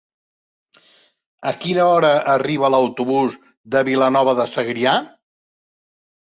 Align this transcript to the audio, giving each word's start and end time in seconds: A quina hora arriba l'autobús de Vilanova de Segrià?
A 1.51 1.51
quina 1.65 1.85
hora 1.89 2.09
arriba 2.37 2.71
l'autobús 2.77 3.37
de 3.77 3.85
Vilanova 3.91 4.35
de 4.41 4.49
Segrià? 4.55 4.97